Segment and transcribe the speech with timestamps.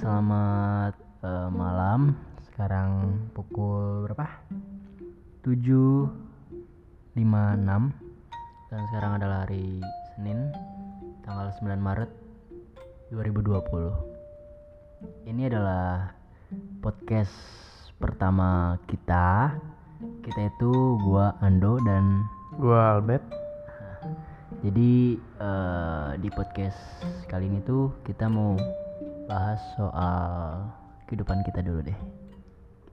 [0.00, 2.16] selamat eh, malam.
[2.48, 4.24] Sekarang pukul berapa?
[5.44, 7.20] 7.56
[8.72, 9.84] dan sekarang adalah hari
[10.14, 10.48] Senin
[11.26, 12.08] tanggal 9 Maret
[13.12, 15.28] 2020.
[15.28, 16.16] Ini adalah
[16.80, 17.34] podcast
[18.00, 19.60] pertama kita.
[20.24, 22.24] Kita itu gua Ando dan
[22.56, 23.28] Gua Albert.
[24.62, 26.78] Jadi eh, di podcast
[27.28, 28.54] kali ini tuh kita mau
[29.32, 30.68] bahas soal
[31.08, 31.98] kehidupan kita dulu deh.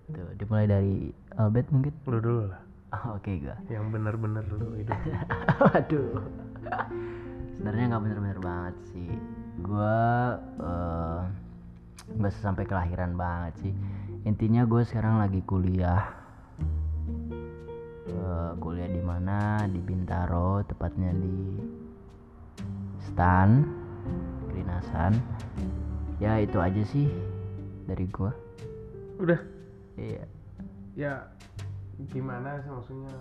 [0.07, 0.23] Gitu.
[0.39, 1.91] Dimulai dari Albert mungkin.
[2.07, 2.63] Lu dulu lah.
[2.95, 3.59] Ah, Oke gua.
[3.67, 4.95] Yang bener-bener lu hidup.
[5.67, 6.23] Waduh.
[7.59, 9.11] Sebenarnya nggak bener-bener banget sih.
[9.59, 9.99] Gua
[10.39, 11.21] eh,
[12.15, 13.73] nggak sampai kelahiran banget sih.
[14.23, 16.07] Intinya gue sekarang lagi kuliah.
[18.07, 19.67] Eh, kuliah di mana?
[19.67, 21.35] Di Bintaro, tepatnya di
[23.11, 23.63] Stan,
[24.47, 25.13] Kedinasan.
[26.19, 27.07] Ya itu aja sih
[27.87, 28.35] dari gua.
[29.19, 29.39] Udah.
[29.95, 30.23] Iya.
[30.95, 31.13] Ya
[32.11, 33.15] gimana sih maksudnya?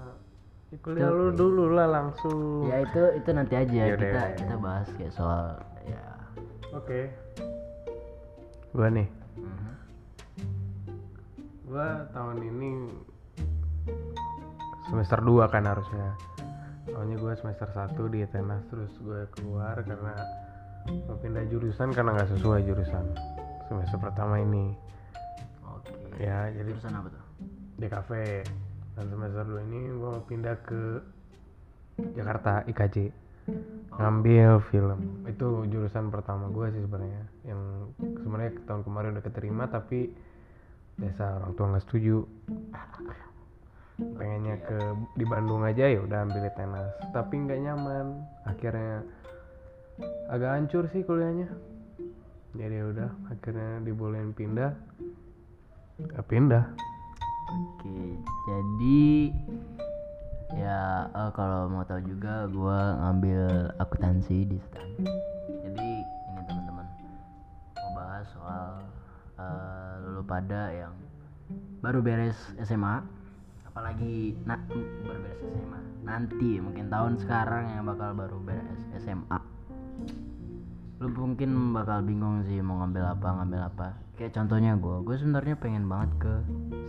[0.68, 1.14] Ya, kuliah Tuh.
[1.16, 2.66] lu dulu lah langsung.
[2.68, 4.28] Ya itu itu nanti aja Yaudah, kita yaudah.
[4.36, 6.04] kita bahas kayak soal ya.
[6.74, 7.08] Oke.
[8.74, 9.08] Gua nih.
[9.38, 9.72] mhm.
[11.70, 12.70] Gua tahun ini
[14.90, 16.12] semester 2 kan harusnya.
[16.88, 20.16] Tahunnya gua semester 1 di Tenas terus gue keluar karena
[21.06, 23.04] mau pindah jurusan karena nggak sesuai jurusan
[23.68, 24.72] semester pertama ini.
[25.68, 25.92] Oke.
[26.16, 27.24] Ya, jadi Jurusan apa tuh?
[27.78, 28.10] DKV
[28.98, 30.82] dan semester 2 ini gue mau pindah ke
[32.18, 33.14] Jakarta IKJ
[33.94, 35.24] ngambil film.
[35.24, 37.24] Itu jurusan pertama gue sih sebenarnya.
[37.46, 37.60] Yang
[38.24, 40.10] sebenarnya tahun kemarin udah keterima tapi
[40.98, 42.16] biasa orang tua nggak setuju.
[43.98, 44.78] Pengennya ke
[45.18, 46.90] di Bandung aja ya udah ambil tenas.
[47.14, 48.06] Tapi nggak nyaman.
[48.46, 49.06] Akhirnya
[50.30, 51.48] agak hancur sih kuliahnya.
[52.56, 54.72] Jadi ya udah akhirnya dibolehin pindah.
[55.98, 56.64] Ya pindah.
[57.48, 59.32] Oke, jadi
[60.52, 64.88] ya eh, kalau mau tahu juga gua ngambil akuntansi di STAN.
[65.64, 66.86] Jadi ini teman-teman
[67.72, 68.84] mau bahas soal
[69.40, 70.92] eh, lulu pada yang
[71.80, 73.00] baru beres SMA,
[73.64, 74.60] apalagi na
[75.04, 79.57] baru beres SMA nanti mungkin tahun sekarang yang bakal baru beres SMA.
[80.98, 83.88] Lu mungkin bakal bingung sih mau ngambil apa ngambil apa.
[84.18, 86.34] Kayak contohnya gue, gue sebenarnya pengen banget ke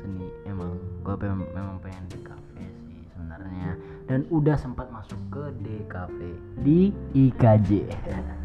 [0.02, 0.26] seni.
[0.50, 3.78] Emang gue memang pengen di kafe sih sebenarnya.
[4.10, 6.20] Dan udah sempat masuk ke DKV
[6.66, 7.86] di IKJ,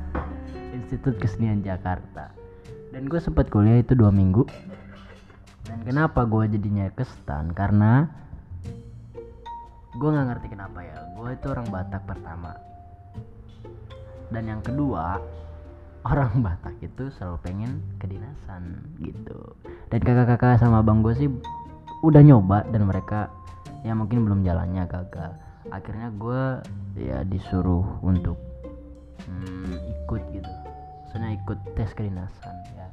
[0.77, 2.29] Institut Kesenian Jakarta.
[2.93, 4.45] Dan gue sempat kuliah itu dua minggu.
[5.65, 7.49] Dan kenapa gue jadinya ke stan?
[7.57, 8.05] Karena
[9.97, 11.09] gue nggak ngerti kenapa ya.
[11.17, 12.53] Gue itu orang Batak pertama.
[14.29, 15.17] Dan yang kedua,
[16.05, 19.57] orang Batak itu selalu pengen kedinasan gitu.
[19.89, 21.29] Dan kakak-kakak sama abang gue sih
[22.05, 23.33] udah nyoba dan mereka
[23.83, 25.33] ya mungkin belum jalannya gagal.
[25.73, 26.43] Akhirnya gue
[27.01, 28.37] ya disuruh untuk
[29.25, 29.73] hmm,
[30.05, 30.53] ikut gitu.
[31.09, 32.89] Soalnya ikut tes kedinasan ya.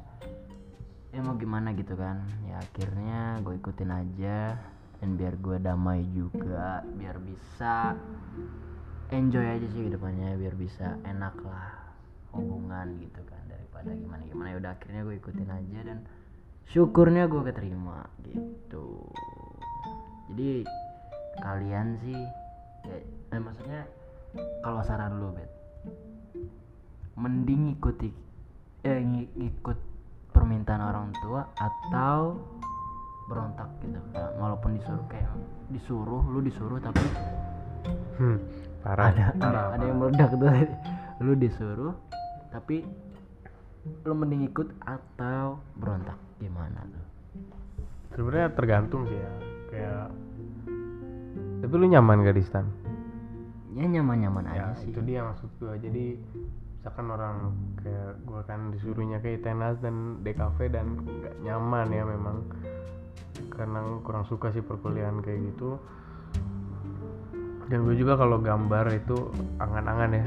[1.12, 2.24] Ya mau gimana gitu kan.
[2.48, 4.56] Ya akhirnya gue ikutin aja
[5.04, 7.92] dan biar gue damai juga biar bisa
[9.12, 11.81] enjoy aja sih ke depannya biar bisa enak lah
[12.32, 14.48] hubungan gitu kan daripada gimana gimana.
[14.52, 15.98] Ya udah akhirnya gue ikutin aja dan
[16.72, 19.06] syukurnya gue keterima gitu.
[20.32, 20.64] Jadi
[21.40, 22.20] kalian sih
[22.88, 22.96] ya,
[23.36, 23.84] eh, maksudnya
[24.64, 25.50] kalau saran lu bet
[27.12, 28.08] mending ikuti
[28.82, 29.78] eh ng- ngikut
[30.32, 32.40] permintaan orang tua atau
[33.28, 34.00] berontak gitu.
[34.16, 35.28] Kayak walaupun disuruh kayak
[35.68, 37.04] disuruh lu disuruh tapi
[38.18, 38.36] hmm,
[38.80, 39.12] parah.
[39.12, 40.48] ada ada, parah, ada yang meledak tuh.
[41.22, 41.94] Lu disuruh
[42.52, 42.84] tapi
[44.06, 46.20] lu mending ikut atau berontak?
[46.38, 47.06] Gimana tuh?
[48.14, 49.32] Sebenarnya tergantung sih ya.
[49.72, 50.04] Kayak
[51.62, 52.66] tapi lu nyaman gak di stan?
[53.72, 54.92] Ya nyaman nyaman ya aja sih.
[54.92, 55.74] itu dia maksud gua.
[55.80, 56.20] Jadi
[56.76, 57.36] misalkan orang
[57.80, 62.36] kayak gua kan disuruhnya ke tenas dan DKV dan nggak nyaman ya memang.
[63.48, 65.80] Karena kurang suka sih perkuliahan kayak gitu.
[67.72, 70.26] Dan gue juga kalau gambar itu angan-angan ya.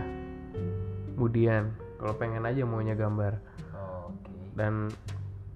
[1.14, 1.70] Kemudian
[2.00, 3.40] kalau pengen aja maunya gambar.
[3.76, 4.32] Oke.
[4.56, 4.92] Dan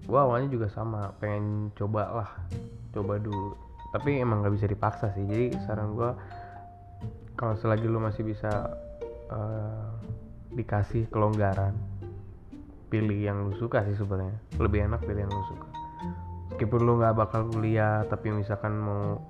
[0.07, 2.29] gua awalnya juga sama pengen coba lah
[2.95, 3.55] coba dulu.
[3.93, 5.25] Tapi emang nggak bisa dipaksa sih.
[5.25, 6.15] Jadi saran gua
[7.35, 8.51] kalau selagi lu masih bisa
[9.31, 9.87] eh,
[10.55, 11.77] dikasih kelonggaran
[12.89, 14.37] pilih yang lu suka sih sebenarnya.
[14.57, 15.67] Lebih enak pilih yang lu suka.
[16.49, 19.21] Meskipun lu nggak bakal kuliah tapi misalkan mau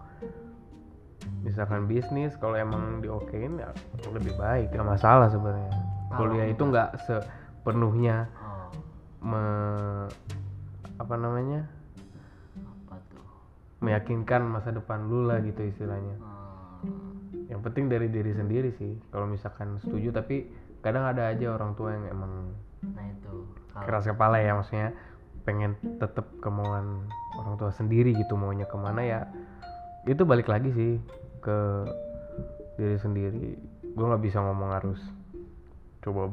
[1.43, 3.69] misalkan bisnis kalau emang diokein ya
[4.09, 4.71] lebih baik.
[4.71, 8.69] Nggak masalah sebenarnya Kalau kuliah itu nggak sepenuhnya oh.
[9.21, 10.09] me-
[10.97, 11.69] apa namanya?
[12.59, 13.23] Apa tuh?
[13.85, 16.17] Meyakinkan masa depan lu lah gitu istilahnya.
[16.83, 20.49] Hmm, yang penting dari diri sendiri sih kalau misalkan setuju tapi
[20.81, 23.45] kadang ada aja orang tua yang emang nah itu.
[23.69, 24.89] Kalau keras kepala ya maksudnya
[25.45, 27.05] pengen tetap kemauan
[27.37, 29.21] orang tua sendiri gitu maunya ke mana ya
[30.07, 30.91] itu balik lagi sih
[31.43, 31.57] ke
[32.79, 33.59] diri sendiri.
[33.93, 34.99] Gue nggak bisa ngomong harus
[35.99, 36.31] coba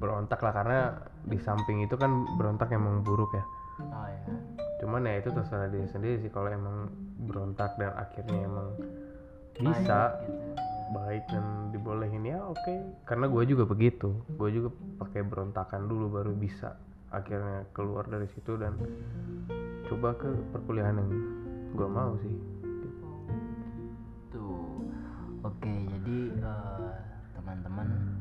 [0.00, 0.78] berontak lah karena
[1.24, 3.44] di samping itu kan berontak emang buruk ya.
[3.80, 4.22] Oh ya
[4.84, 6.92] cuman ya itu terserah diri sendiri sih kalau emang
[7.24, 8.68] berontak dan akhirnya emang
[9.56, 10.52] bisa Baik, gitu.
[10.92, 12.74] baik dan dibolehin ya oke.
[13.08, 14.12] Karena gue juga begitu.
[14.36, 14.68] Gue juga
[15.00, 16.76] pakai berontakan dulu baru bisa
[17.14, 18.74] akhirnya keluar dari situ dan
[19.88, 21.10] coba ke perkuliahan yang
[21.72, 22.36] gue mau sih.
[24.34, 24.84] Tuh,
[25.46, 26.94] oke jadi eh,
[27.38, 28.13] teman-teman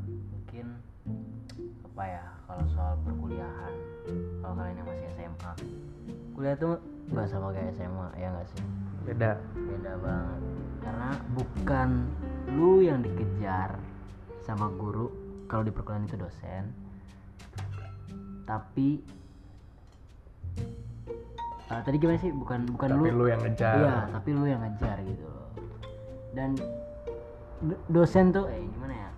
[1.94, 3.74] apa ya kalau soal perkuliahan.
[4.42, 5.54] Kalau kalian yang masih SMA
[6.34, 6.81] kuliah tuh
[7.13, 8.66] nggak sama kayak SMA ya nggak sih?
[9.06, 9.31] Beda.
[9.54, 10.42] Beda banget.
[10.81, 11.90] Karena bukan
[12.57, 13.78] lu yang dikejar
[14.42, 15.13] sama guru
[15.45, 16.74] kalau di perkuliahan itu dosen.
[18.50, 18.89] Tapi
[21.69, 22.34] eh, tadi gimana sih?
[22.34, 23.22] Bukan bukan tapi lu.
[23.22, 23.78] lu yang ngejar.
[23.78, 25.50] Iya, tapi lu yang ngejar gitu loh.
[26.34, 26.57] Dan
[27.62, 29.10] do- dosen tuh eh gimana ya?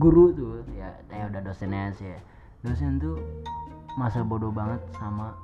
[0.00, 2.18] Guru tuh ya eh udah dosennya sih ya.
[2.64, 3.20] Dosen tuh
[4.00, 5.36] masa bodoh banget sama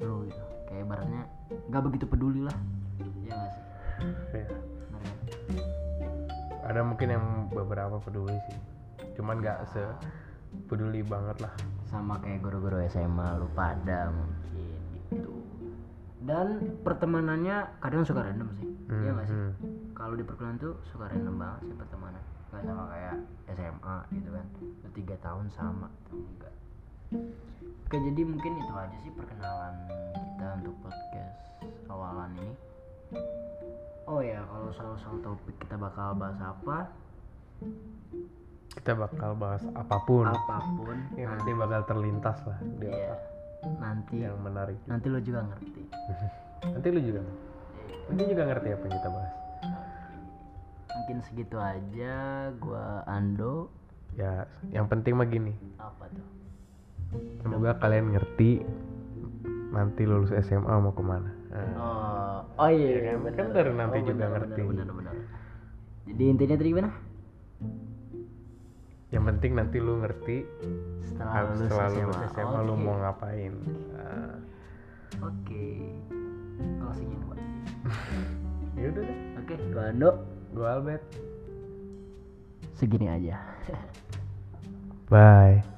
[0.00, 0.42] lu gitu.
[0.66, 1.22] Kayak ibaratnya
[1.68, 2.56] nggak begitu peduli lah.
[3.00, 3.64] Iya gak sih?
[4.40, 6.10] Ya.
[6.66, 8.58] Ada mungkin yang beberapa peduli sih
[9.16, 9.80] cuman nggak se
[10.68, 11.52] peduli banget lah
[11.88, 14.76] Sama kayak guru-guru SMA lu pada mungkin
[15.08, 15.32] gitu.
[16.26, 18.66] Dan pertemanannya kadang suka random sih.
[18.90, 19.36] Iya gak sih?
[19.38, 19.52] Hmm,
[19.94, 22.22] kalau di perkuliahan tuh suka random banget sih pertemanan
[22.56, 23.16] gak sama kayak
[23.46, 24.46] SMA gitu kan.
[24.90, 26.54] Tiga tahun sama atau enggak.
[27.86, 29.74] Oke jadi mungkin itu aja sih perkenalan
[30.16, 31.38] kita untuk podcast
[31.86, 32.52] awalan ini.
[34.06, 36.90] Oh ya kalau soal-soal topik kita bakal bahas apa?
[38.72, 40.26] Kita bakal bahas apa pun.
[40.26, 40.96] Apa pun.
[41.14, 42.96] Yang nanti bakal terlintas lah di Iya.
[43.06, 43.20] otak.
[43.78, 44.78] Nanti yang menarik.
[44.84, 45.82] nanti lo juga ngerti.
[46.66, 47.20] Nanti lu juga
[48.06, 49.32] nanti juga ngerti apa yang kita bahas
[51.06, 52.14] mungkin segitu aja
[52.58, 53.70] gua Ando.
[54.18, 54.42] Ya
[54.74, 55.54] yang penting mah gini.
[55.78, 56.26] Apa tuh?
[57.38, 58.66] Semoga kalian ngerti
[59.70, 61.30] nanti lulus SMA mau ke mana.
[61.78, 63.16] Oh oh iya Iya kan?
[63.22, 63.46] bener.
[63.62, 64.60] Kan nanti Oh, juga bener, ngerti.
[64.66, 65.14] bener, bener, bener.
[66.10, 66.90] jadi intinya tadi gimana?
[69.14, 70.36] Yang penting nanti lu ngerti
[71.06, 72.82] setelah lulus setelah SMA, lulus SMA lu Oke.
[72.82, 73.54] mau ngapain.
[73.94, 74.34] Nah,
[75.22, 75.66] oke.
[76.82, 77.36] Closingnya dua
[78.82, 79.18] ya udah deh.
[79.38, 80.10] Oke gua Ando
[80.54, 81.02] gua Albert.
[82.74, 83.40] Segini aja.
[85.08, 85.75] Bye